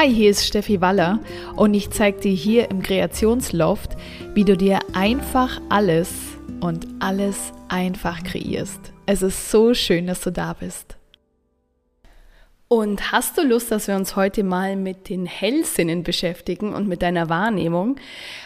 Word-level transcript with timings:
Hi, 0.00 0.10
hier 0.10 0.30
ist 0.30 0.46
Steffi 0.46 0.80
Waller 0.80 1.20
und 1.56 1.74
ich 1.74 1.90
zeige 1.90 2.20
dir 2.20 2.32
hier 2.32 2.70
im 2.70 2.80
Kreationsloft, 2.80 3.98
wie 4.32 4.46
du 4.46 4.56
dir 4.56 4.78
einfach 4.94 5.60
alles 5.68 6.10
und 6.62 6.86
alles 7.00 7.52
einfach 7.68 8.24
kreierst. 8.24 8.80
Es 9.04 9.20
ist 9.20 9.50
so 9.50 9.74
schön, 9.74 10.06
dass 10.06 10.22
du 10.22 10.32
da 10.32 10.54
bist. 10.54 10.96
Und 12.66 13.12
hast 13.12 13.36
du 13.36 13.42
Lust, 13.42 13.70
dass 13.72 13.88
wir 13.88 13.94
uns 13.94 14.16
heute 14.16 14.42
mal 14.42 14.74
mit 14.74 15.10
den 15.10 15.26
Hellsinnen 15.26 16.02
beschäftigen 16.02 16.72
und 16.72 16.88
mit 16.88 17.02
deiner 17.02 17.28
Wahrnehmung? 17.28 17.96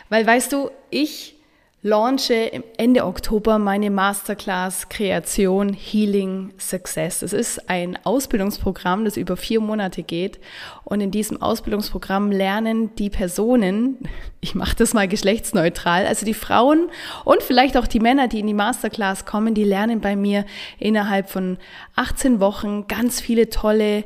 Weil 0.09 0.27
weißt 0.27 0.52
du, 0.52 0.73
ich 0.91 1.36
launche 1.85 2.64
Ende 2.79 3.05
Oktober 3.05 3.59
meine 3.59 3.91
Masterclass 3.91 4.89
Kreation 4.89 5.75
Healing 5.75 6.55
Success. 6.57 7.21
Es 7.21 7.35
ist 7.35 7.68
ein 7.68 7.99
Ausbildungsprogramm, 8.05 9.05
das 9.05 9.18
über 9.18 9.37
vier 9.37 9.61
Monate 9.61 10.03
geht. 10.03 10.41
Und 10.85 11.03
in 11.03 11.11
diesem 11.11 11.43
Ausbildungsprogramm 11.43 12.32
lernen 12.32 12.95
die 12.96 13.11
Personen, 13.11 13.99
ich 14.41 14.55
mache 14.55 14.77
das 14.77 14.94
mal 14.94 15.08
geschlechtsneutral, 15.08 16.07
also 16.07 16.25
die 16.25 16.32
Frauen 16.32 16.89
und 17.25 17.43
vielleicht 17.43 17.77
auch 17.77 17.86
die 17.86 18.00
Männer, 18.00 18.29
die 18.29 18.41
in 18.41 18.46
die 18.46 18.55
Masterclass 18.55 19.27
kommen, 19.27 19.55
die 19.55 19.64
lernen 19.64 20.00
bei 20.00 20.16
mir 20.16 20.46
innerhalb 20.79 21.29
von 21.29 21.58
18 21.96 22.41
Wochen 22.41 22.86
ganz 22.89 23.21
viele 23.21 23.50
tolle 23.50 24.05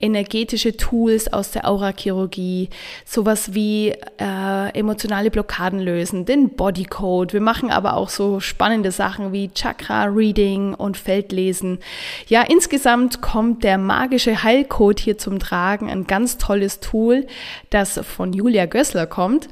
energetische 0.00 0.76
Tools 0.76 1.32
aus 1.32 1.50
der 1.50 1.68
Aurachirurgie, 1.68 2.70
sowas 3.04 3.54
wie 3.54 3.90
äh, 4.18 4.74
emotionale 4.74 5.30
Blockaden 5.30 5.78
lösen, 5.78 6.24
den 6.24 6.50
Bodycode. 6.50 7.19
Wir 7.28 7.40
machen 7.40 7.70
aber 7.70 7.94
auch 7.94 8.08
so 8.08 8.40
spannende 8.40 8.90
Sachen 8.90 9.32
wie 9.32 9.50
Chakra-Reading 9.50 10.74
und 10.74 10.96
Feldlesen. 10.96 11.78
Ja, 12.26 12.42
insgesamt 12.42 13.20
kommt 13.20 13.62
der 13.64 13.78
magische 13.78 14.42
Heilcode 14.42 15.00
hier 15.00 15.18
zum 15.18 15.38
Tragen, 15.38 15.90
ein 15.90 16.06
ganz 16.06 16.38
tolles 16.38 16.80
Tool, 16.80 17.26
das 17.70 18.00
von 18.02 18.32
Julia 18.32 18.66
Gössler 18.66 19.06
kommt. 19.06 19.48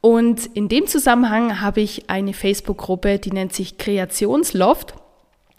Und 0.00 0.46
in 0.54 0.68
dem 0.68 0.86
Zusammenhang 0.86 1.60
habe 1.60 1.80
ich 1.80 2.08
eine 2.08 2.32
Facebook-Gruppe, 2.32 3.18
die 3.18 3.32
nennt 3.32 3.52
sich 3.52 3.78
Kreationsloft. 3.78 4.94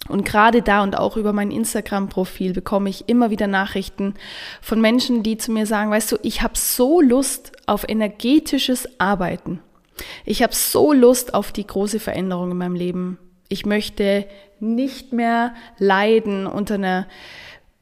Und 0.08 0.23
gerade 0.26 0.62
da 0.62 0.82
und 0.82 0.98
auch 0.98 1.18
über 1.18 1.34
mein 1.34 1.52
Instagram-Profil 1.52 2.54
bekomme 2.54 2.90
ich 2.90 3.10
immer 3.10 3.30
wieder 3.30 3.48
Nachrichten 3.48 4.16
von 4.62 4.80
Menschen, 4.80 5.23
die 5.23 5.38
zu 5.38 5.52
mir 5.52 5.66
sagen, 5.66 5.92
weißt 5.92 6.12
du, 6.14 6.18
ich 6.23 6.42
habe 6.42 6.58
so 6.58 7.02
Lust 7.02 7.52
auf 7.68 7.88
energetisches 7.88 8.88
Arbeiten. 9.00 9.60
Ich 10.25 10.44
habe 10.44 10.53
so 10.53 10.94
Lust 10.94 11.33
auf 11.33 11.52
die 11.52 11.66
große 11.66 12.00
Veränderung 12.00 12.52
in 12.52 12.58
meinem 12.58 12.75
Leben. 12.75 13.19
Ich 13.47 13.66
möchte 13.66 14.25
nicht 14.59 15.14
mehr 15.14 15.53
leiden 15.78 16.45
unter 16.47 16.75
einer 16.75 17.08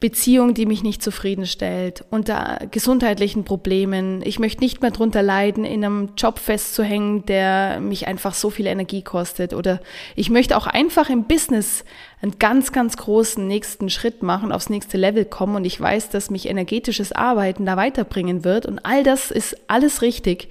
Beziehung, 0.00 0.54
die 0.54 0.64
mich 0.64 0.84
nicht 0.84 1.02
zufriedenstellt, 1.02 2.04
unter 2.10 2.60
gesundheitlichen 2.70 3.42
Problemen. 3.42 4.22
Ich 4.24 4.38
möchte 4.38 4.62
nicht 4.62 4.80
mehr 4.80 4.92
drunter 4.92 5.22
leiden, 5.22 5.64
in 5.64 5.84
einem 5.84 6.10
Job 6.16 6.38
festzuhängen, 6.38 7.26
der 7.26 7.80
mich 7.80 8.06
einfach 8.06 8.32
so 8.32 8.48
viel 8.48 8.68
Energie 8.68 9.02
kostet. 9.02 9.54
Oder 9.54 9.80
ich 10.14 10.30
möchte 10.30 10.56
auch 10.56 10.68
einfach 10.68 11.10
im 11.10 11.24
Business 11.24 11.84
einen 12.22 12.38
ganz, 12.38 12.70
ganz 12.70 12.96
großen 12.96 13.44
nächsten 13.44 13.90
Schritt 13.90 14.22
machen, 14.22 14.52
aufs 14.52 14.70
nächste 14.70 14.98
Level 14.98 15.24
kommen. 15.24 15.56
Und 15.56 15.64
ich 15.64 15.80
weiß, 15.80 16.10
dass 16.10 16.30
mich 16.30 16.48
energetisches 16.48 17.10
Arbeiten 17.10 17.66
da 17.66 17.76
weiterbringen 17.76 18.44
wird. 18.44 18.66
Und 18.66 18.78
all 18.84 19.02
das 19.02 19.32
ist 19.32 19.56
alles 19.66 20.00
richtig. 20.00 20.48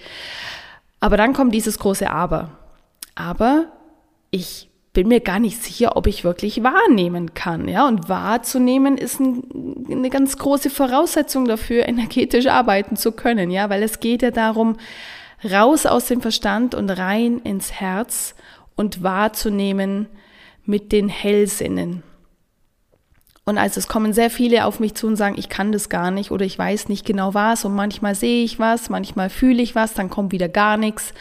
Aber 1.00 1.18
dann 1.18 1.34
kommt 1.34 1.54
dieses 1.54 1.80
große 1.80 2.10
Aber. 2.10 2.52
Aber 3.16 3.66
ich 4.32 4.70
bin 4.94 5.10
mir 5.10 5.20
gar 5.20 5.40
nicht 5.40 5.62
sicher, 5.62 5.96
ob 5.96 6.08
ich 6.08 6.24
wirklich 6.24 6.64
wahrnehmen 6.64 7.36
kann. 7.36 7.68
Ja, 7.68 7.88
und 7.88 8.10
wahrzunehmen 8.10 8.98
ist 8.98 9.20
ein, 9.20 9.86
eine 9.92 10.10
ganz 10.10 10.38
große 10.38 10.72
Voraussetzung 10.72 11.46
dafür, 11.46 11.88
energetisch 11.88 12.48
arbeiten 12.48 12.96
zu 12.96 13.12
können. 13.12 13.52
Ja, 13.52 13.70
weil 13.70 13.84
es 13.84 14.00
geht 14.00 14.24
ja 14.24 14.32
darum, 14.32 14.78
raus 15.44 15.86
aus 15.86 16.08
dem 16.08 16.22
Verstand 16.22 16.74
und 16.74 16.90
rein 16.90 17.40
ins 17.44 17.74
Herz 17.74 18.34
und 18.76 19.04
wahrzunehmen 19.04 20.08
mit 20.66 20.92
den 20.92 21.10
Hellsinnen. 21.10 22.02
Und 23.48 23.58
also 23.58 23.80
es 23.80 23.88
kommen 23.88 24.12
sehr 24.12 24.30
viele 24.30 24.66
auf 24.66 24.82
mich 24.82 24.94
zu 24.96 25.08
und 25.08 25.16
sagen, 25.16 25.36
ich 25.38 25.48
kann 25.48 25.72
das 25.72 25.88
gar 25.88 26.12
nicht 26.12 26.32
oder 26.32 26.44
ich 26.44 26.60
weiß 26.60 26.90
nicht 26.90 27.06
genau 27.06 27.34
was 27.34 27.64
und 27.64 27.74
manchmal 27.74 28.14
sehe 28.14 28.44
ich 28.44 28.60
was, 28.60 28.90
manchmal 28.90 29.30
fühle 29.30 29.64
ich 29.64 29.74
was, 29.74 29.94
dann 29.94 30.10
kommt 30.10 30.34
wieder 30.34 30.50
gar 30.50 30.76
nichts. 30.76 31.14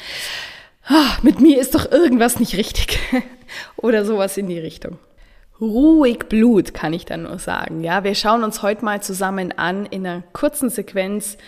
Ah, 0.88 1.18
mit 1.22 1.38
mir 1.40 1.60
ist 1.60 1.76
doch 1.76 1.88
irgendwas 1.88 2.40
nicht 2.40 2.56
richtig. 2.56 2.98
Oder 3.76 4.04
sowas 4.04 4.36
in 4.36 4.48
die 4.48 4.58
Richtung. 4.58 4.98
Ruhig 5.60 6.28
Blut, 6.28 6.74
kann 6.74 6.92
ich 6.92 7.04
dann 7.04 7.22
nur 7.22 7.38
sagen. 7.38 7.84
Ja, 7.84 8.02
wir 8.02 8.16
schauen 8.16 8.42
uns 8.42 8.60
heute 8.60 8.84
mal 8.84 9.00
zusammen 9.00 9.52
an 9.56 9.86
in 9.86 10.04
einer 10.04 10.24
kurzen 10.32 10.68
Sequenz, 10.68 11.38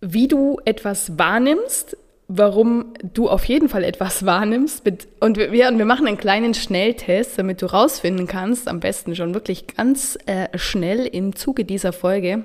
wie 0.00 0.28
du 0.28 0.60
etwas 0.64 1.18
wahrnimmst, 1.18 1.96
warum 2.32 2.94
du 3.02 3.28
auf 3.28 3.44
jeden 3.44 3.68
Fall 3.68 3.82
etwas 3.82 4.24
wahrnimmst. 4.26 4.82
Und 5.20 5.36
wir, 5.36 5.52
wir 5.52 5.84
machen 5.84 6.06
einen 6.06 6.16
kleinen 6.16 6.54
Schnelltest, 6.54 7.38
damit 7.38 7.60
du 7.60 7.66
rausfinden 7.66 8.26
kannst, 8.26 8.68
am 8.68 8.80
besten 8.80 9.16
schon 9.16 9.34
wirklich 9.34 9.66
ganz 9.66 10.16
äh, 10.26 10.46
schnell 10.56 11.06
im 11.06 11.34
Zuge 11.34 11.64
dieser 11.64 11.92
Folge, 11.92 12.44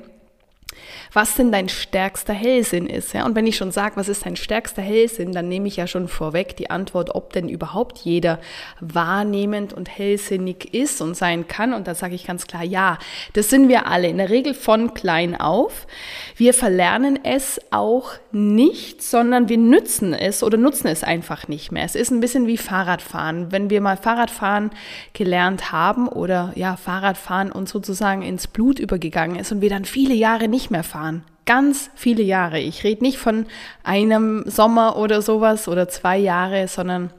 was 1.14 1.36
denn 1.36 1.52
dein 1.52 1.70
stärkster 1.70 2.34
Hellsinn 2.34 2.88
ist. 2.88 3.14
Ja? 3.14 3.26
Und 3.26 3.36
wenn 3.36 3.48
ich 3.48 3.58
schon 3.58 3.72
sage, 3.72 3.98
was 3.98 4.10
ist 4.10 4.26
dein 4.26 4.36
stärkster 4.36 4.82
Hellsinn, 4.82 5.32
dann 5.32 5.48
nehme 5.48 5.68
ich 5.68 5.78
ja 5.78 5.88
schon 5.88 6.08
vorweg 6.08 6.56
die 6.58 6.70
Antwort, 6.70 7.14
ob 7.16 7.34
denn 7.34 7.50
überhaupt 7.50 8.00
jeder 8.00 8.40
wahrnehmend 8.80 9.74
und 9.74 9.90
hellsinnig 9.90 10.74
ist 10.74 11.02
und 11.02 11.16
sein 11.16 11.48
kann. 11.48 11.74
Und 11.74 11.88
da 11.88 11.96
sage 11.96 12.16
ich 12.16 12.26
ganz 12.26 12.48
klar, 12.48 12.64
ja, 12.64 12.98
das 13.34 13.50
sind 13.50 13.70
wir 13.70 13.88
alle, 13.88 14.08
in 14.08 14.18
der 14.18 14.30
Regel 14.30 14.54
von 14.54 14.94
klein 14.94 15.36
auf. 15.36 15.88
Wir 16.36 16.54
verlernen 16.54 17.20
es 17.24 17.60
auch 17.72 18.12
nicht, 18.32 19.02
sondern 19.02 19.50
wir 19.50 19.58
nützen 19.58 20.14
es 20.14 20.44
oder 20.44 20.58
nutzen 20.58 20.88
es 20.88 21.04
einfach 21.04 21.48
nicht 21.48 21.72
mehr. 21.72 21.86
Es 21.86 21.96
ist 21.96 22.12
ein 22.12 22.20
bisschen 22.20 22.48
wie 22.48 22.58
Fahrradfahren. 22.58 23.52
Wenn 23.52 23.70
wir 23.70 23.82
mal 23.82 23.98
Fahrradfahren 23.98 24.72
gelernt 25.14 25.72
haben 25.72 26.08
oder 26.08 26.52
ja, 26.56 26.76
Fahrradfahren 26.76 27.52
uns 27.52 27.72
sozusagen 27.72 28.22
ins 28.22 28.48
Blut 28.48 28.80
übergegangen 28.80 29.38
ist 29.38 29.52
und 29.52 29.62
wir 29.62 29.70
dann 29.70 29.86
viele 29.86 30.14
Jahre 30.14 30.48
nicht 30.48 30.65
mehr 30.72 30.84
fahren, 30.84 31.06
fahren. 31.06 31.24
Ganz 31.46 31.92
viele 31.96 32.24
Jahre. 32.24 32.60
Ich 32.60 32.84
rede 32.84 33.04
nicht 33.04 33.18
von 33.18 33.46
einem 33.84 34.44
Sommer 34.48 34.98
oder 34.98 35.22
sowas 35.22 35.68
oder 35.68 35.88
zwei 35.88 36.18
Jahre, 36.18 36.68
sondern 36.68 37.12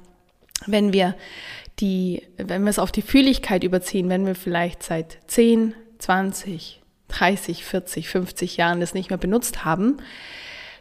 wenn 0.66 0.92
wir 0.92 1.14
die, 1.78 2.22
wenn 2.38 2.64
wir 2.64 2.70
es 2.70 2.78
auf 2.78 2.90
die 2.90 3.02
Fühligkeit 3.02 3.62
überziehen, 3.62 4.08
wenn 4.08 4.26
wir 4.26 4.34
vielleicht 4.34 4.82
seit 4.82 5.18
10, 5.26 5.74
20, 5.98 6.82
30, 7.08 7.64
40, 7.64 8.08
50 8.08 8.56
Jahren 8.56 8.80
das 8.80 8.94
nicht 8.94 9.10
mehr 9.10 9.18
benutzt 9.18 9.64
haben, 9.64 9.98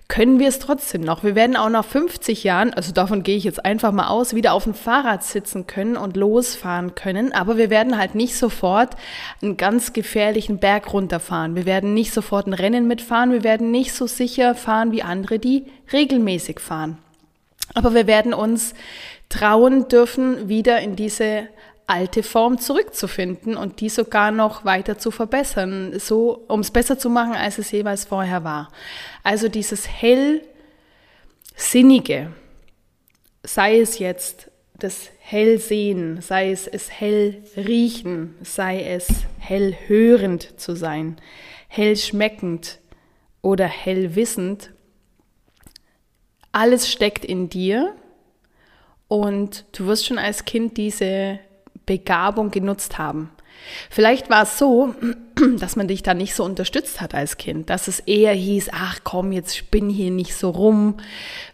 können 0.08 0.40
wir 0.40 0.48
es 0.48 0.60
trotzdem 0.60 1.02
noch. 1.02 1.24
Wir 1.24 1.34
werden 1.34 1.56
auch 1.56 1.70
nach 1.70 1.84
50 1.84 2.44
Jahren, 2.44 2.74
also 2.74 2.92
davon 2.92 3.24
gehe 3.24 3.38
ich 3.38 3.44
jetzt 3.44 3.66
einfach 3.66 3.92
mal 3.92 4.08
aus, 4.08 4.36
wieder 4.36 4.54
auf 4.54 4.66
dem 4.66 4.76
Fahrrad 4.76 5.24
sitzen 5.24 5.66
können 5.66 5.98
und 5.98 6.16
losfahren 6.16 6.94
können. 6.94 7.34
Aber 7.34 7.58
wir 7.58 7.72
werden 7.72 7.98
halt 7.98 8.14
nicht 8.14 8.36
sofort 8.38 8.96
einen 9.42 9.58
ganz 9.58 9.94
gefährlichen 9.94 10.60
Berg 10.60 10.94
runterfahren. 10.94 11.56
Wir 11.56 11.66
werden 11.66 11.96
nicht 11.96 12.14
sofort 12.14 12.46
ein 12.46 12.54
Rennen 12.54 12.88
mitfahren. 12.88 13.32
Wir 13.32 13.44
werden 13.44 13.72
nicht 13.72 13.94
so 13.94 14.06
sicher 14.06 14.54
fahren 14.54 14.92
wie 14.92 15.02
andere, 15.02 15.40
die 15.40 15.66
regelmäßig 15.92 16.60
fahren. 16.60 17.00
Aber 17.74 17.96
wir 17.96 18.06
werden 18.06 18.34
uns 18.34 18.76
trauen 19.30 19.88
dürfen, 19.88 20.48
wieder 20.48 20.82
in 20.82 20.96
diese 20.96 21.48
alte 21.88 22.24
Form 22.24 22.58
zurückzufinden 22.58 23.56
und 23.56 23.82
die 23.82 23.90
sogar 23.90 24.32
noch 24.32 24.66
weiter 24.66 24.98
zu 24.98 25.12
verbessern, 25.12 26.00
so 26.00 26.44
um 26.48 26.62
es 26.62 26.72
besser 26.72 26.98
zu 26.98 27.10
machen, 27.10 27.34
als 27.34 27.58
es 27.58 27.72
jeweils 27.72 28.06
vorher 28.06 28.44
war. 28.44 28.72
Also 29.24 29.50
dieses 29.50 29.88
hellsinnige, 29.88 32.32
sei 33.44 33.80
es 33.80 34.00
jetzt 34.00 34.50
das 34.78 35.10
Hellsehen, 35.20 36.22
sei 36.22 36.52
es 36.52 36.68
es 36.68 36.92
hell 36.92 37.44
riechen, 37.56 38.36
sei 38.42 38.84
es 38.84 39.08
hell 39.40 39.76
hörend 39.88 40.60
zu 40.60 40.76
sein, 40.76 41.18
hell 41.68 41.96
schmeckend 41.96 42.80
oder 43.42 43.68
hell 43.68 44.16
wissend, 44.16 44.72
alles 46.52 46.92
steckt 46.92 47.26
in 47.26 47.50
dir 47.50 47.96
und 49.08 49.66
du 49.74 49.86
wirst 49.86 50.06
schon 50.06 50.18
als 50.18 50.46
Kind 50.46 50.78
diese 50.78 51.40
Begabung 51.86 52.52
genutzt 52.52 52.98
haben. 52.98 53.30
Vielleicht 53.90 54.30
war 54.30 54.44
es 54.44 54.58
so, 54.58 54.94
dass 55.60 55.76
man 55.76 55.88
dich 55.88 56.04
da 56.04 56.14
nicht 56.14 56.36
so 56.36 56.44
unterstützt 56.44 57.02
hat 57.02 57.16
als 57.16 57.38
Kind, 57.38 57.70
dass 57.70 57.88
es 57.88 58.00
eher 58.00 58.34
hieß, 58.34 58.70
ach 58.74 59.00
komm, 59.04 59.32
jetzt 59.32 59.58
spinn 59.58 59.90
hier 59.90 60.12
nicht 60.12 60.36
so 60.36 60.50
rum. 60.50 60.98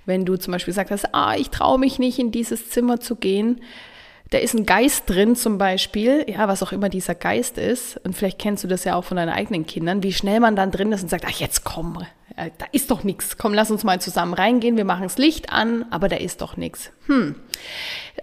Wenn 0.06 0.26
du 0.26 0.36
zum 0.38 0.52
Beispiel 0.52 0.74
sagst, 0.74 1.14
ah, 1.14 1.36
ich 1.36 1.50
traue 1.50 1.80
mich 1.80 2.00
nicht 2.00 2.20
in 2.20 2.32
dieses 2.32 2.70
Zimmer 2.70 3.00
zu 3.00 3.16
gehen, 3.16 3.62
da 4.32 4.38
ist 4.38 4.54
ein 4.54 4.66
Geist 4.66 5.10
drin 5.10 5.36
zum 5.36 5.58
Beispiel, 5.58 6.26
ja, 6.28 6.48
was 6.48 6.64
auch 6.64 6.72
immer 6.72 6.88
dieser 6.88 7.16
Geist 7.16 7.58
ist, 7.58 8.00
und 8.06 8.16
vielleicht 8.16 8.40
kennst 8.40 8.64
du 8.64 8.68
das 8.68 8.86
ja 8.86 8.96
auch 8.96 9.04
von 9.04 9.18
deinen 9.18 9.30
eigenen 9.30 9.66
Kindern, 9.66 10.04
wie 10.04 10.14
schnell 10.14 10.40
man 10.40 10.56
dann 10.56 10.72
drin 10.72 10.92
ist 10.94 11.04
und 11.04 11.10
sagt, 11.10 11.26
ach 11.28 11.40
jetzt 11.40 11.66
komm, 11.66 12.06
da 12.38 12.66
ist 12.72 12.90
doch 12.90 13.04
nichts, 13.04 13.38
komm, 13.38 13.54
lass 13.54 13.72
uns 13.72 13.84
mal 13.84 14.00
zusammen 14.00 14.34
reingehen, 14.34 14.78
wir 14.78 14.86
machen 14.86 15.04
das 15.04 15.18
Licht 15.18 15.52
an, 15.52 15.86
aber 15.92 16.08
da 16.08 16.16
ist 16.16 16.42
doch 16.42 16.56
nichts. 16.56 16.92
Hm. 17.08 17.36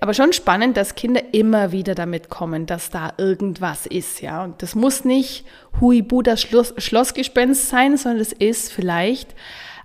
Aber 0.00 0.14
schon 0.14 0.32
spannend, 0.32 0.78
dass 0.78 0.94
Kinder 0.94 1.22
immer 1.32 1.72
wieder 1.72 1.94
damit 1.94 2.30
kommen, 2.30 2.64
dass 2.64 2.88
da 2.88 3.12
irgendwas 3.18 3.84
ist, 3.84 4.22
ja. 4.22 4.44
Und 4.44 4.62
das 4.62 4.74
muss 4.74 5.04
nicht 5.04 5.44
Huibu 5.78 6.22
das 6.22 6.40
Schloss, 6.40 6.72
Schlossgespenst 6.78 7.68
sein, 7.68 7.98
sondern 7.98 8.20
es 8.20 8.32
ist 8.32 8.72
vielleicht 8.72 9.34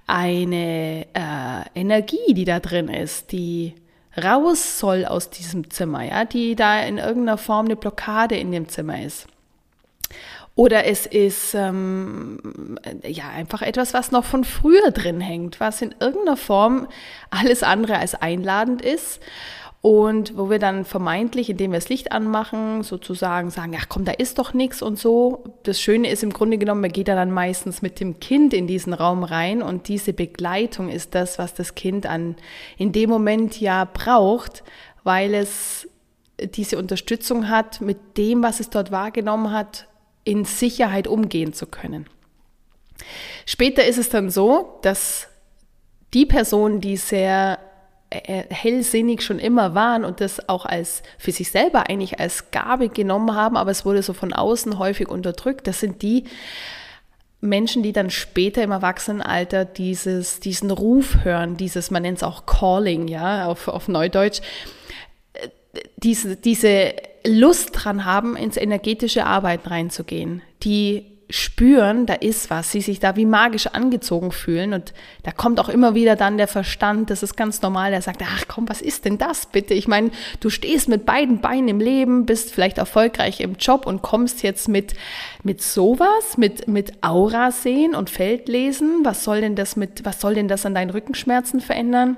eine 0.08 1.06
äh, 1.14 1.80
Energie, 1.80 2.34
die 2.34 2.46
da 2.46 2.62
drin 2.62 2.88
ist, 2.88 3.32
die 3.34 3.74
raus 4.22 4.80
soll 4.80 5.06
aus 5.06 5.30
diesem 5.30 5.70
Zimmer, 5.70 6.04
ja, 6.04 6.26
die 6.26 6.56
da 6.56 6.82
in 6.82 6.98
irgendeiner 6.98 7.38
Form 7.38 7.66
eine 7.66 7.76
Blockade 7.76 8.36
in 8.36 8.52
dem 8.52 8.70
Zimmer 8.70 9.02
ist. 9.02 9.28
Oder 10.56 10.86
es 10.86 11.08
ist 11.08 11.56
ähm, 11.56 12.78
ja 13.04 13.30
einfach 13.30 13.64
etwas, 13.64 13.96
was 13.96 14.12
noch 14.12 14.24
von 14.24 14.44
früher 14.44 14.92
drin 14.92 15.20
hängt, 15.20 15.60
was 15.60 15.82
in 15.82 15.96
irgendeiner 16.00 16.38
Form 16.38 16.88
alles 17.32 17.64
andere 17.64 17.98
als 17.98 18.14
einladend 18.14 18.84
ist 18.84 19.20
und 19.86 20.38
wo 20.38 20.50
wir 20.50 20.60
dann 20.60 20.86
vermeintlich, 20.86 21.50
indem 21.50 21.74
wir 21.74 21.78
das 21.78 21.90
Licht 21.90 22.14
anmachen, 22.14 22.84
sozusagen 22.84 23.50
sagen, 23.50 23.76
ach 23.78 23.90
komm, 23.90 24.06
da 24.06 24.14
ist 24.14 24.40
doch 24.40 24.54
nichts 24.54 24.82
und 24.82 24.98
so. 24.98 25.44
Das 25.64 25.82
Schöne 25.82 26.10
ist 26.10 26.24
im 26.24 26.32
Grunde 26.32 26.58
genommen, 26.58 26.80
man 26.80 26.94
geht 26.94 27.10
da 27.10 27.16
dann 27.16 27.32
meistens 27.32 27.82
mit 27.82 28.00
dem 28.00 28.22
Kind 28.22 28.54
in 28.54 28.66
diesen 28.66 28.94
Raum 28.94 29.26
rein 29.26 29.62
und 29.62 29.90
diese 29.90 30.14
Begleitung 30.14 30.88
ist 30.88 31.16
das, 31.16 31.38
was 31.38 31.54
das 31.54 31.76
Kind 31.76 32.06
an 32.06 32.38
in 32.78 32.94
dem 32.94 33.10
Moment 33.10 33.60
ja 33.60 33.84
braucht, 33.84 34.64
weil 35.04 35.34
es 35.34 35.90
diese 36.42 36.78
Unterstützung 36.78 37.50
hat, 37.50 37.82
mit 37.82 38.16
dem, 38.16 38.42
was 38.42 38.62
es 38.62 38.70
dort 38.70 38.90
wahrgenommen 38.90 39.52
hat, 39.52 39.90
in 40.24 40.46
Sicherheit 40.46 41.10
umgehen 41.10 41.52
zu 41.52 41.66
können. 41.68 42.06
Später 43.46 43.84
ist 43.84 43.98
es 43.98 44.08
dann 44.08 44.30
so, 44.30 44.80
dass 44.82 45.28
die 46.14 46.26
Person, 46.26 46.80
die 46.80 46.96
sehr 46.96 47.60
hellsinnig 48.14 49.22
schon 49.22 49.40
immer 49.40 49.74
waren 49.74 50.06
und 50.06 50.22
das 50.22 50.48
auch 50.48 50.66
als 50.66 51.04
für 51.18 51.32
sich 51.32 51.50
selber 51.50 51.90
eigentlich 51.90 52.20
als 52.20 52.52
Gabe 52.52 52.90
genommen 52.90 53.36
haben, 53.36 53.58
aber 53.58 53.72
es 53.72 53.86
wurde 53.86 54.04
so 54.04 54.14
von 54.14 54.34
außen 54.34 54.78
häufig 54.78 55.10
unterdrückt. 55.10 55.68
Das 55.68 55.80
sind 55.80 56.02
die 56.02 56.26
Menschen, 57.42 57.84
die 57.84 57.92
dann 57.92 58.10
später 58.10 58.64
im 58.64 58.72
Erwachsenenalter 58.72 59.66
dieses, 59.66 60.40
diesen 60.40 60.72
Ruf 60.72 61.24
hören, 61.24 61.58
dieses, 61.58 61.92
man 61.92 62.04
nennt 62.04 62.20
es 62.20 62.24
auch 62.24 62.46
Calling, 62.46 63.08
ja, 63.08 63.48
auf, 63.48 63.68
auf 63.68 63.88
Neudeutsch, 63.88 64.40
äh, 65.34 65.50
diese, 65.98 66.38
diese 66.38 66.94
Lust 67.26 67.72
dran 67.74 68.06
haben, 68.06 68.38
ins 68.38 68.58
energetische 68.58 69.26
Arbeiten 69.26 69.68
reinzugehen, 69.68 70.42
die 70.64 71.13
spüren, 71.34 72.06
da 72.06 72.14
ist 72.14 72.52
was, 72.52 72.72
sie 72.72 72.82
sich 72.82 73.00
da 73.00 73.16
wie 73.16 73.26
magisch 73.26 73.66
angezogen 73.66 74.32
fühlen 74.32 74.72
und 74.72 74.94
da 75.24 75.32
kommt 75.32 75.60
auch 75.60 75.68
immer 75.68 75.96
wieder 75.96 76.16
dann 76.16 76.38
der 76.38 76.48
Verstand, 76.48 77.10
das 77.10 77.24
ist 77.24 77.36
ganz 77.36 77.60
normal, 77.64 77.90
der 77.90 78.04
sagt, 78.04 78.22
ach 78.24 78.44
komm, 78.48 78.70
was 78.70 78.84
ist 78.84 79.04
denn 79.04 79.18
das 79.18 79.48
bitte? 79.48 79.74
Ich 79.74 79.88
meine, 79.88 80.12
du 80.42 80.52
stehst 80.52 80.90
mit 80.90 81.08
beiden 81.08 81.42
Beinen 81.42 81.70
im 81.70 81.80
Leben, 81.80 82.28
bist 82.28 82.54
vielleicht 82.54 82.78
erfolgreich 82.78 83.40
im 83.40 83.56
Job 83.56 83.88
und 83.88 84.04
kommst 84.04 84.44
jetzt 84.44 84.68
mit, 84.68 84.94
mit 85.42 85.64
sowas, 85.64 86.38
mit, 86.38 86.68
mit 86.68 87.04
Aura 87.04 87.50
sehen 87.50 87.96
und 87.96 88.12
Feldlesen, 88.12 89.00
was 89.04 89.24
soll 89.24 89.42
denn 89.42 89.56
das 89.56 89.76
mit, 89.76 90.06
was 90.06 90.22
soll 90.22 90.36
denn 90.36 90.48
das 90.48 90.68
an 90.68 90.76
deinen 90.76 90.92
Rückenschmerzen 90.92 91.62
verändern? 91.62 92.18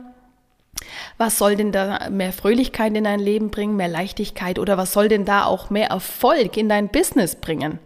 Was 1.18 1.38
soll 1.38 1.56
denn 1.56 1.72
da 1.72 2.10
mehr 2.10 2.34
Fröhlichkeit 2.34 2.94
in 2.98 3.06
dein 3.06 3.22
Leben 3.22 3.50
bringen, 3.50 3.78
mehr 3.78 3.88
Leichtigkeit 3.88 4.60
oder 4.60 4.78
was 4.78 4.92
soll 4.92 5.08
denn 5.08 5.24
da 5.24 5.46
auch 5.46 5.70
mehr 5.70 5.88
Erfolg 5.88 6.58
in 6.58 6.68
dein 6.68 6.90
Business 6.90 7.38
bringen? 7.38 7.80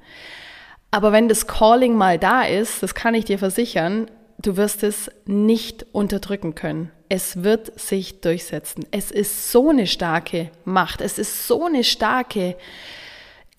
Aber 0.92 1.12
wenn 1.12 1.28
das 1.28 1.48
Calling 1.48 1.96
mal 1.96 2.18
da 2.18 2.44
ist, 2.44 2.82
das 2.82 2.96
kann 2.96 3.14
ich 3.14 3.26
dir 3.26 3.38
versichern, 3.40 4.10
du 4.40 4.58
wirst 4.58 4.84
es 4.84 5.12
nicht 5.26 5.86
unterdrücken 5.92 6.56
können. 6.56 6.92
Es 7.10 7.44
wird 7.44 7.80
sich 7.80 8.22
durchsetzen. 8.22 8.86
Es 8.92 9.12
ist 9.12 9.52
so 9.52 9.70
eine 9.70 9.88
starke 9.88 10.52
Macht. 10.66 11.02
Es 11.02 11.18
ist 11.18 11.48
so 11.48 11.66
eine 11.66 11.84
starke 11.84 12.56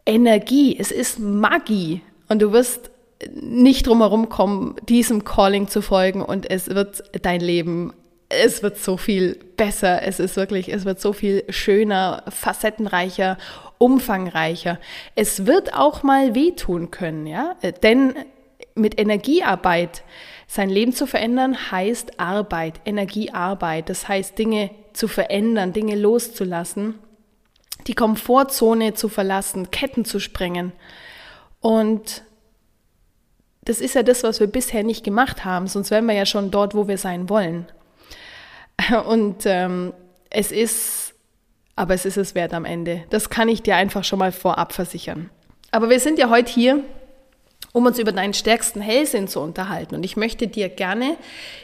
Energie. 0.06 0.76
Es 0.78 0.90
ist 0.90 1.18
Magie. 1.18 2.02
Und 2.28 2.42
du 2.42 2.52
wirst 2.52 2.90
nicht 3.32 3.86
drumherum 3.86 4.28
kommen, 4.28 4.76
diesem 4.88 5.24
Calling 5.24 5.68
zu 5.68 5.82
folgen 5.82 6.22
und 6.22 6.50
es 6.50 6.68
wird 6.68 7.02
dein 7.22 7.40
Leben, 7.40 7.92
es 8.30 8.62
wird 8.62 8.78
so 8.78 8.96
viel 8.96 9.34
besser. 9.56 10.02
Es 10.02 10.20
ist 10.20 10.36
wirklich, 10.36 10.72
es 10.72 10.84
wird 10.84 11.00
so 11.00 11.12
viel 11.12 11.44
schöner, 11.50 12.22
facettenreicher 12.28 13.36
umfangreicher. 13.78 14.78
Es 15.14 15.46
wird 15.46 15.74
auch 15.74 16.02
mal 16.02 16.34
wehtun 16.34 16.90
können, 16.90 17.26
ja, 17.26 17.56
denn 17.82 18.14
mit 18.74 19.00
Energiearbeit 19.00 20.04
sein 20.46 20.70
Leben 20.70 20.92
zu 20.92 21.06
verändern 21.06 21.70
heißt 21.70 22.20
Arbeit, 22.20 22.80
Energiearbeit. 22.84 23.88
Das 23.88 24.08
heißt 24.08 24.38
Dinge 24.38 24.70
zu 24.92 25.08
verändern, 25.08 25.72
Dinge 25.72 25.96
loszulassen, 25.96 26.94
die 27.86 27.94
Komfortzone 27.94 28.94
zu 28.94 29.08
verlassen, 29.08 29.70
Ketten 29.70 30.04
zu 30.04 30.20
sprengen. 30.20 30.72
Und 31.60 32.22
das 33.62 33.80
ist 33.80 33.94
ja 33.94 34.02
das, 34.02 34.22
was 34.22 34.40
wir 34.40 34.46
bisher 34.46 34.82
nicht 34.82 35.04
gemacht 35.04 35.44
haben, 35.44 35.66
sonst 35.66 35.90
wären 35.90 36.06
wir 36.06 36.14
ja 36.14 36.26
schon 36.26 36.50
dort, 36.50 36.74
wo 36.74 36.88
wir 36.88 36.98
sein 36.98 37.28
wollen. 37.28 37.66
Und 39.06 39.42
ähm, 39.44 39.92
es 40.30 40.52
ist 40.52 41.10
aber 41.80 41.94
es 41.94 42.04
ist 42.04 42.18
es 42.18 42.34
wert 42.34 42.52
am 42.52 42.66
Ende. 42.66 43.04
Das 43.08 43.30
kann 43.30 43.48
ich 43.48 43.62
dir 43.62 43.74
einfach 43.74 44.04
schon 44.04 44.18
mal 44.18 44.32
vorab 44.32 44.74
versichern. 44.74 45.30
Aber 45.70 45.88
wir 45.88 45.98
sind 45.98 46.18
ja 46.18 46.28
heute 46.28 46.52
hier, 46.52 46.84
um 47.72 47.86
uns 47.86 47.98
über 47.98 48.12
deinen 48.12 48.34
stärksten 48.34 48.82
Hellsinn 48.82 49.28
zu 49.28 49.40
unterhalten. 49.40 49.94
Und 49.94 50.04
ich 50.04 50.14
möchte 50.14 50.46
dir 50.46 50.68
gerne 50.68 51.16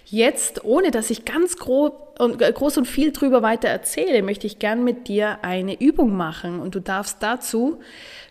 jetzt, 0.07 0.65
ohne 0.65 0.91
dass 0.91 1.11
ich 1.11 1.27
ganz 1.27 1.59
grob 1.59 2.19
und, 2.19 2.41
äh, 2.41 2.51
groß 2.51 2.79
und 2.79 2.87
viel 2.87 3.13
drüber 3.13 3.43
weiter 3.43 3.69
erzähle, 3.69 4.23
möchte 4.23 4.47
ich 4.47 4.59
gerne 4.59 4.81
mit 4.81 5.09
dir 5.09 5.41
eine 5.43 5.79
Übung 5.79 6.17
machen. 6.17 6.61
Und 6.61 6.75
du 6.75 6.81
darfst 6.81 7.23
dazu, 7.23 7.81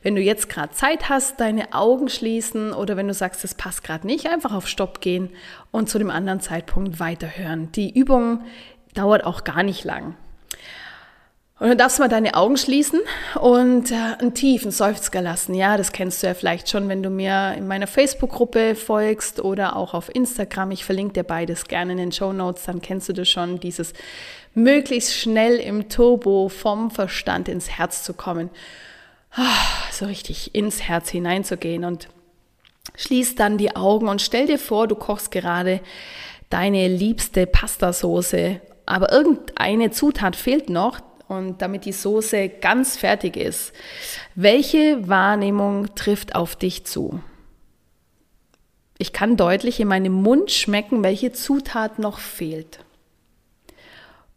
wenn 0.02 0.16
du 0.16 0.22
jetzt 0.22 0.50
gerade 0.50 0.74
Zeit 0.74 1.10
hast, 1.10 1.40
deine 1.40 1.74
Augen 1.74 2.10
schließen 2.10 2.74
oder 2.74 2.98
wenn 2.98 3.08
du 3.08 3.14
sagst, 3.14 3.44
das 3.44 3.54
passt 3.54 3.84
gerade 3.84 4.08
nicht, 4.08 4.28
einfach 4.28 4.54
auf 4.54 4.68
Stopp 4.68 5.02
gehen 5.02 5.30
und 5.70 5.88
zu 5.88 6.00
dem 6.00 6.10
anderen 6.10 6.40
Zeitpunkt 6.40 7.00
weiterhören. 7.00 7.72
Die 7.74 7.96
Übung 7.96 8.40
dauert 8.96 9.24
auch 9.24 9.44
gar 9.44 9.64
nicht 9.64 9.84
lang. 9.84 10.16
Und 11.58 11.70
dann 11.70 11.78
darfst 11.78 12.00
du 12.00 12.04
mal 12.04 12.10
deine 12.10 12.34
Augen 12.34 12.58
schließen 12.58 13.00
und 13.40 13.90
äh, 13.90 13.96
einen 13.96 14.34
tiefen 14.34 14.72
Seufzer 14.72 15.22
lassen. 15.22 15.54
Ja, 15.54 15.78
das 15.78 15.94
kennst 15.94 16.22
du 16.22 16.28
ja 16.28 16.34
vielleicht 16.34 16.70
schon, 16.70 16.90
wenn 16.90 17.02
du 17.02 17.10
mir 17.10 17.54
in 17.58 17.66
meiner 17.66 17.88
Facebook-Gruppe 17.88 18.76
folgst 18.76 19.40
oder 19.40 19.78
auch 19.78 19.94
auf 19.94 20.14
Instagram. 20.14 20.72
Ich 20.72 20.84
verlinke 20.84 21.14
dir 21.14 21.24
beides 21.24 21.66
gerne 21.66 21.94
in 21.94 21.98
den 21.98 22.12
Show 22.12 22.34
Notes, 22.34 22.64
dann 22.66 22.82
kennst 22.82 23.08
du 23.08 23.14
das 23.14 23.30
schon, 23.30 23.62
dieses 23.62 23.94
möglichst 24.54 25.16
schnell 25.16 25.56
im 25.56 25.88
Turbo 25.88 26.50
vom 26.50 26.92
Verstand 26.92 27.48
ins 27.48 27.70
Herz 27.70 28.04
zu 28.04 28.14
kommen. 28.14 28.50
So 29.92 30.06
richtig 30.06 30.56
ins 30.56 30.82
Herz 30.82 31.10
hineinzugehen 31.10 31.86
und 31.86 32.10
schließ 32.96 33.36
dann 33.36 33.58
die 33.58 33.78
Augen 33.78 34.10
und 34.10 34.22
stell 34.22 34.46
dir 34.46 34.60
vor, 34.60 34.90
du 34.90 34.96
kochst 34.96 35.32
gerade 35.32 35.80
deine 36.50 36.90
liebste 36.90 37.46
Pastasoße, 37.48 38.60
aber 38.86 39.12
irgendeine 39.12 39.92
Zutat 39.92 40.36
fehlt 40.36 40.70
noch, 40.70 41.02
und 41.28 41.62
damit 41.62 41.86
die 41.86 41.92
Soße 41.92 42.50
ganz 42.50 42.98
fertig 42.98 43.36
ist, 43.36 43.74
welche 44.36 45.08
Wahrnehmung 45.08 45.96
trifft 45.96 46.36
auf 46.36 46.56
dich 46.56 46.86
zu? 46.86 47.20
Ich 48.98 49.12
kann 49.12 49.36
deutlich 49.36 49.80
in 49.80 49.88
meinem 49.88 50.14
Mund 50.14 50.52
schmecken, 50.52 51.04
welche 51.04 51.34
Zutat 51.34 52.00
noch 52.00 52.20
fehlt. 52.20 52.80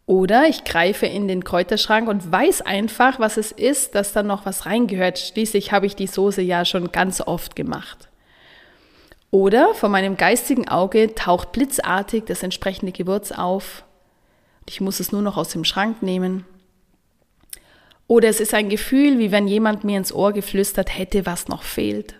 Oder 0.05 0.47
ich 0.47 0.63
greife 0.63 1.05
in 1.05 1.27
den 1.27 1.43
Kräuterschrank 1.43 2.09
und 2.09 2.31
weiß 2.31 2.63
einfach, 2.63 3.19
was 3.19 3.37
es 3.37 3.51
ist, 3.51 3.93
dass 3.93 4.11
da 4.11 4.23
noch 4.23 4.45
was 4.45 4.65
reingehört. 4.65 5.19
Schließlich 5.19 5.71
habe 5.71 5.85
ich 5.85 5.95
die 5.95 6.07
Soße 6.07 6.41
ja 6.41 6.65
schon 6.65 6.91
ganz 6.91 7.21
oft 7.21 7.55
gemacht. 7.55 8.09
Oder 9.29 9.75
vor 9.75 9.89
meinem 9.89 10.17
geistigen 10.17 10.67
Auge 10.67 11.13
taucht 11.13 11.51
blitzartig 11.51 12.23
das 12.25 12.41
entsprechende 12.41 12.91
Gewürz 12.91 13.31
auf. 13.31 13.83
Ich 14.69 14.81
muss 14.81 14.99
es 14.99 15.11
nur 15.11 15.23
noch 15.23 15.35
aus 15.35 15.49
dem 15.49 15.63
Schrank 15.63 16.03
nehmen. 16.03 16.45
Oder 18.05 18.29
es 18.29 18.39
ist 18.39 18.53
ein 18.53 18.69
Gefühl, 18.69 19.17
wie 19.17 19.31
wenn 19.31 19.47
jemand 19.47 19.83
mir 19.83 19.97
ins 19.97 20.13
Ohr 20.13 20.31
geflüstert 20.31 20.95
hätte, 20.95 21.25
was 21.25 21.47
noch 21.47 21.63
fehlt. 21.63 22.19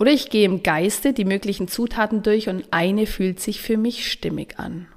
Oder 0.00 0.10
ich 0.10 0.28
gehe 0.28 0.44
im 0.44 0.64
Geiste 0.64 1.12
die 1.12 1.24
möglichen 1.24 1.68
Zutaten 1.68 2.24
durch 2.24 2.48
und 2.48 2.64
eine 2.72 3.06
fühlt 3.06 3.38
sich 3.38 3.62
für 3.62 3.76
mich 3.76 4.10
stimmig 4.10 4.58
an. 4.58 4.88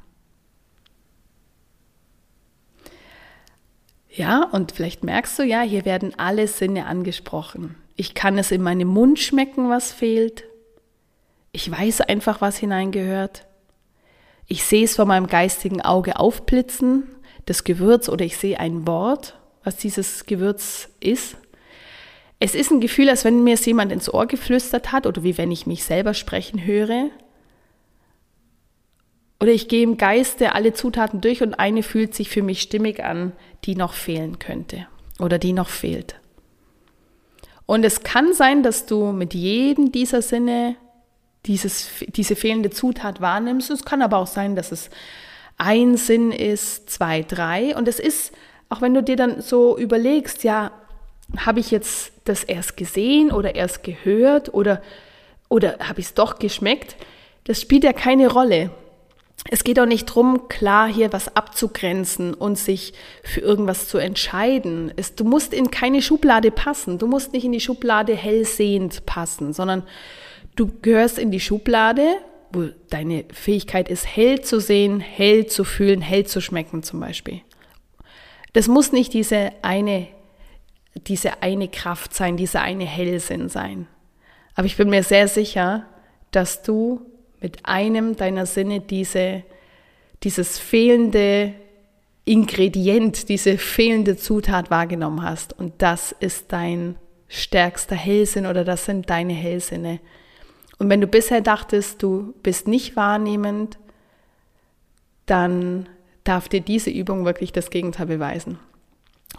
Ja, 4.10 4.42
und 4.42 4.72
vielleicht 4.72 5.04
merkst 5.04 5.38
du 5.38 5.44
ja, 5.44 5.62
hier 5.62 5.86
werden 5.86 6.18
alle 6.18 6.48
Sinne 6.48 6.88
angesprochen. 6.88 7.76
Ich 7.96 8.16
kann 8.16 8.40
es 8.40 8.50
in 8.50 8.64
meinem 8.64 8.88
Mund 8.88 9.20
schmecken, 9.20 9.70
was 9.70 9.94
fehlt. 9.94 10.46
Ich 11.52 11.70
weiß 11.70 12.02
einfach, 12.02 12.42
was 12.42 12.58
hineingehört. 12.58 13.46
Ich 14.48 14.64
sehe 14.64 14.84
es 14.84 14.96
vor 14.96 15.06
meinem 15.06 15.28
geistigen 15.28 15.82
Auge 15.82 16.20
aufblitzen 16.20 17.04
das 17.46 17.64
Gewürz 17.64 18.10
oder 18.10 18.26
ich 18.26 18.38
sehe 18.38 18.60
ein 18.60 18.88
Wort, 18.88 19.38
was 19.64 19.78
dieses 19.78 20.26
Gewürz 20.26 20.90
ist. 21.00 21.38
Es 22.40 22.56
ist 22.56 22.72
ein 22.72 22.82
Gefühl, 22.82 23.10
als 23.10 23.24
wenn 23.24 23.44
mir 23.44 23.54
es 23.54 23.66
jemand 23.66 23.92
ins 23.92 24.14
Ohr 24.14 24.26
geflüstert 24.26 24.92
hat 24.92 25.08
oder 25.08 25.24
wie 25.24 25.38
wenn 25.38 25.52
ich 25.52 25.68
mich 25.68 25.84
selber 25.84 26.14
sprechen 26.14 26.66
höre. 26.66 27.10
Oder 29.40 29.52
ich 29.52 29.68
gehe 29.68 29.84
im 29.84 29.98
Geiste 29.98 30.54
alle 30.54 30.74
Zutaten 30.74 31.22
durch 31.22 31.42
und 31.44 31.54
eine 31.56 31.84
fühlt 31.84 32.16
sich 32.16 32.30
für 32.30 32.42
mich 32.42 32.62
stimmig 32.62 33.04
an, 33.04 33.34
die 33.64 33.76
noch 33.76 33.94
fehlen 33.94 34.40
könnte 34.40 34.88
oder 35.20 35.38
die 35.38 35.54
noch 35.54 35.70
fehlt. 35.70 36.20
Und 37.66 37.84
es 37.84 38.04
kann 38.04 38.34
sein, 38.34 38.64
dass 38.64 38.86
du 38.86 39.12
mit 39.12 39.34
jedem 39.34 39.92
dieser 39.92 40.22
Sinne 40.22 40.76
dieses, 41.46 41.90
diese 42.08 42.36
fehlende 42.36 42.70
Zutat 42.70 43.22
wahrnimmst. 43.22 43.70
Es 43.70 43.86
kann 43.86 44.02
aber 44.02 44.18
auch 44.18 44.28
sein, 44.28 44.56
dass 44.56 44.72
es 44.72 44.90
ein 45.58 45.98
Sinn 45.98 46.32
ist, 46.32 46.90
zwei, 46.90 47.22
drei. 47.22 47.76
Und 47.76 47.88
es 47.88 48.00
ist, 48.00 48.34
auch 48.70 48.82
wenn 48.82 48.94
du 48.94 49.04
dir 49.04 49.16
dann 49.16 49.42
so 49.42 49.78
überlegst, 49.78 50.44
ja, 50.44 50.72
habe 51.38 51.60
ich 51.60 51.72
jetzt 51.72 52.12
das 52.26 52.44
erst 52.44 52.78
gesehen 52.78 53.32
oder 53.32 53.56
erst 53.56 53.84
gehört 53.84 54.54
oder, 54.54 54.82
oder 55.50 55.78
habe 55.80 56.00
ich 56.00 56.08
es 56.08 56.14
doch 56.14 56.40
geschmeckt? 56.40 56.96
Das 57.46 57.62
spielt 57.62 57.84
ja 57.84 57.94
keine 57.94 58.28
Rolle. 58.32 58.72
Es 59.50 59.64
geht 59.64 59.80
auch 59.80 59.86
nicht 59.86 60.10
darum, 60.10 60.48
klar 60.48 60.88
hier 60.88 61.14
was 61.14 61.36
abzugrenzen 61.36 62.34
und 62.34 62.58
sich 62.58 62.94
für 63.24 63.42
irgendwas 63.42 63.88
zu 63.88 64.00
entscheiden. 64.00 64.92
Es, 64.96 65.14
du 65.14 65.24
musst 65.24 65.54
in 65.54 65.70
keine 65.70 66.02
Schublade 66.02 66.50
passen. 66.50 66.98
Du 66.98 67.06
musst 67.06 67.32
nicht 67.32 67.46
in 67.46 67.52
die 67.52 67.60
Schublade 67.60 68.16
hellsehend 68.16 69.06
passen, 69.06 69.54
sondern 69.54 69.84
du 70.56 70.72
gehörst 70.82 71.20
in 71.20 71.32
die 71.32 71.40
Schublade, 71.40 72.18
wo 72.52 72.70
deine 72.90 73.26
Fähigkeit 73.34 73.90
ist, 73.90 74.06
hell 74.06 74.42
zu 74.42 74.60
sehen, 74.60 75.00
hell 75.00 75.48
zu 75.48 75.64
fühlen, 75.64 76.02
hell 76.02 76.26
zu 76.26 76.42
schmecken 76.42 76.84
zum 76.84 77.00
Beispiel. 77.00 77.42
Das 78.54 78.68
muss 78.68 78.92
nicht 78.92 79.14
diese 79.14 79.52
eine, 79.62 80.08
diese 81.08 81.44
eine 81.44 81.68
Kraft 81.68 82.14
sein, 82.14 82.38
dieser 82.38 82.62
eine 82.62 82.86
Hellsinn 82.86 83.50
sein. 83.50 83.88
Aber 84.56 84.66
ich 84.66 84.78
bin 84.78 84.90
mir 84.90 85.04
sehr 85.04 85.28
sicher, 85.28 85.86
dass 86.32 86.64
du 86.64 87.02
mit 87.42 87.66
einem 87.66 88.16
deiner 88.16 88.46
Sinne 88.46 88.80
diese, 88.80 89.44
dieses 90.24 90.58
fehlende 90.58 91.54
Ingredient, 92.24 93.30
diese 93.30 93.58
fehlende 93.58 94.18
Zutat 94.18 94.72
wahrgenommen 94.72 95.22
hast. 95.22 95.52
Und 95.58 95.74
das 95.80 96.14
ist 96.14 96.46
dein 96.54 96.96
stärkster 97.28 97.96
Hellsinn 97.96 98.46
oder 98.46 98.64
das 98.64 98.86
sind 98.86 99.10
deine 99.10 99.34
Hellsinne. 99.34 100.00
Und 100.78 100.90
wenn 100.90 101.02
du 101.02 101.08
bisher 101.08 101.42
dachtest, 101.42 102.04
du 102.04 102.34
bist 102.44 102.68
nicht 102.68 102.96
wahrnehmend, 102.96 103.78
dann 105.26 105.88
darf 106.24 106.50
dir 106.50 106.62
diese 106.62 106.90
Übung 106.90 107.26
wirklich 107.26 107.52
das 107.52 107.70
Gegenteil 107.70 108.08
beweisen. 108.08 108.60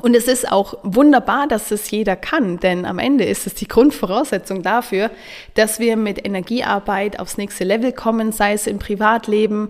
Und 0.00 0.14
es 0.14 0.28
ist 0.28 0.50
auch 0.50 0.75
wunderbar, 0.83 1.47
dass 1.47 1.71
es 1.71 1.90
jeder 1.90 2.16
kann, 2.16 2.59
denn 2.59 2.85
am 2.85 2.99
Ende 2.99 3.25
ist 3.25 3.47
es 3.47 3.55
die 3.55 3.69
Grundvoraussetzung 3.69 4.62
dafür, 4.62 5.11
dass 5.55 5.78
wir 5.78 5.97
mit 5.97 6.25
Energiearbeit 6.25 7.19
aufs 7.19 7.38
nächste 7.38 7.64
Level 7.64 7.93
kommen, 7.93 8.31
sei 8.31 8.52
es 8.52 8.66
im 8.66 8.78
Privatleben, 8.78 9.69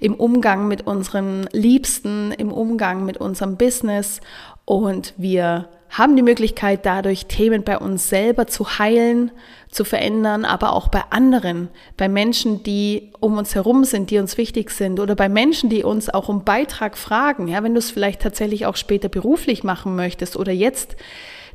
im 0.00 0.14
Umgang 0.14 0.66
mit 0.66 0.86
unseren 0.86 1.48
Liebsten, 1.52 2.32
im 2.32 2.52
Umgang 2.52 3.04
mit 3.04 3.18
unserem 3.18 3.56
Business. 3.56 4.20
Und 4.64 5.14
wir 5.16 5.68
haben 5.90 6.16
die 6.16 6.22
Möglichkeit, 6.22 6.84
dadurch 6.84 7.26
Themen 7.26 7.62
bei 7.62 7.78
uns 7.78 8.08
selber 8.08 8.46
zu 8.46 8.78
heilen, 8.78 9.30
zu 9.70 9.84
verändern, 9.84 10.44
aber 10.44 10.72
auch 10.72 10.88
bei 10.88 11.02
anderen, 11.10 11.68
bei 11.96 12.08
Menschen, 12.08 12.62
die 12.62 13.10
um 13.20 13.38
uns 13.38 13.54
herum 13.54 13.84
sind, 13.84 14.10
die 14.10 14.18
uns 14.18 14.36
wichtig 14.38 14.70
sind 14.70 15.00
oder 15.00 15.14
bei 15.14 15.28
Menschen, 15.28 15.70
die 15.70 15.84
uns 15.84 16.08
auch 16.10 16.28
um 16.28 16.44
Beitrag 16.44 16.96
fragen. 16.96 17.48
Ja, 17.48 17.62
wenn 17.62 17.74
du 17.74 17.78
es 17.78 17.90
vielleicht 17.90 18.20
tatsächlich 18.20 18.66
auch 18.66 18.76
später 18.76 19.08
beruflich 19.08 19.64
machen 19.64 19.96
möchtest 19.96 20.36
oder 20.36 20.52
jetzt 20.52 20.96